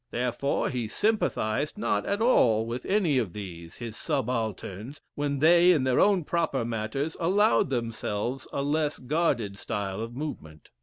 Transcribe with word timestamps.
Therefore, 0.09 0.71
he 0.71 0.87
sympathized 0.87 1.77
not 1.77 2.07
at 2.07 2.21
all 2.23 2.65
with 2.65 2.87
any 2.87 3.19
of 3.19 3.33
these, 3.33 3.75
his 3.75 3.95
subalterns, 3.95 4.99
when 5.13 5.37
they, 5.37 5.71
in 5.73 5.83
their 5.83 5.99
own 5.99 6.23
proper 6.23 6.65
matters, 6.65 7.15
allowed 7.19 7.69
themselves 7.69 8.47
a 8.51 8.63
less 8.63 8.97
guarded 8.97 9.59
style 9.59 10.01
of 10.01 10.15
movement." 10.15 10.71